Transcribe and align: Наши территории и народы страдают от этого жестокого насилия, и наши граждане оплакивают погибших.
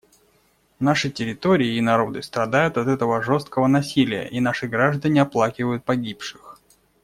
Наши 0.79 1.11
территории 1.11 1.75
и 1.75 1.79
народы 1.79 2.23
страдают 2.23 2.75
от 2.79 2.87
этого 2.87 3.21
жестокого 3.21 3.67
насилия, 3.67 4.27
и 4.27 4.39
наши 4.39 4.67
граждане 4.67 5.21
оплакивают 5.21 5.83
погибших. 5.85 6.57